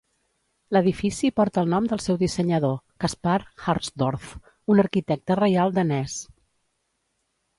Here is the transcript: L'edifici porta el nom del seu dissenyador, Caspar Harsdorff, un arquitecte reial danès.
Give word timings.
L'edifici 0.75 1.29
porta 1.39 1.61
el 1.65 1.69
nom 1.73 1.89
del 1.91 2.01
seu 2.05 2.17
dissenyador, 2.21 2.73
Caspar 3.03 3.35
Harsdorff, 3.65 4.33
un 4.77 4.83
arquitecte 4.85 5.37
reial 5.43 5.75
danès. 5.77 6.17